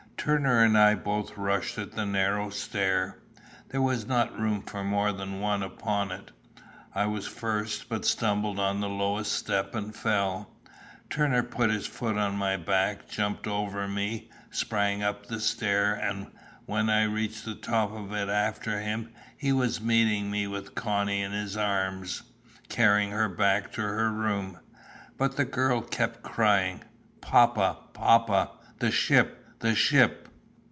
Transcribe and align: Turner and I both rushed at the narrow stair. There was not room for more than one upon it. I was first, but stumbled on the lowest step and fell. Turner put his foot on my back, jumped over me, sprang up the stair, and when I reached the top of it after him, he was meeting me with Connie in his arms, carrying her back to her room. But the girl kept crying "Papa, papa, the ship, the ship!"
Turner 0.17 0.63
and 0.63 0.77
I 0.77 0.93
both 0.93 1.35
rushed 1.35 1.79
at 1.79 1.93
the 1.93 2.05
narrow 2.05 2.51
stair. 2.51 3.17
There 3.69 3.81
was 3.81 4.05
not 4.05 4.39
room 4.39 4.61
for 4.61 4.83
more 4.83 5.11
than 5.11 5.39
one 5.39 5.63
upon 5.63 6.11
it. 6.11 6.29
I 6.93 7.07
was 7.07 7.25
first, 7.25 7.89
but 7.89 8.05
stumbled 8.05 8.59
on 8.59 8.81
the 8.81 8.87
lowest 8.87 9.31
step 9.31 9.73
and 9.73 9.95
fell. 9.95 10.51
Turner 11.09 11.41
put 11.41 11.71
his 11.71 11.87
foot 11.87 12.17
on 12.19 12.35
my 12.35 12.55
back, 12.55 13.09
jumped 13.09 13.47
over 13.47 13.87
me, 13.87 14.29
sprang 14.51 15.01
up 15.01 15.25
the 15.25 15.39
stair, 15.39 15.95
and 15.95 16.27
when 16.67 16.87
I 16.91 17.05
reached 17.05 17.43
the 17.43 17.55
top 17.55 17.91
of 17.91 18.13
it 18.13 18.29
after 18.29 18.79
him, 18.79 19.09
he 19.35 19.51
was 19.51 19.81
meeting 19.81 20.29
me 20.29 20.45
with 20.45 20.75
Connie 20.75 21.23
in 21.23 21.31
his 21.31 21.57
arms, 21.57 22.21
carrying 22.69 23.09
her 23.09 23.27
back 23.27 23.71
to 23.71 23.81
her 23.81 24.11
room. 24.11 24.59
But 25.17 25.35
the 25.35 25.45
girl 25.45 25.81
kept 25.81 26.21
crying 26.21 26.81
"Papa, 27.21 27.79
papa, 27.93 28.51
the 28.77 28.91
ship, 28.91 29.39
the 29.59 29.75
ship!" 29.75 30.27